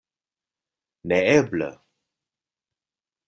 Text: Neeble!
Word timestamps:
Neeble! 1.11 1.69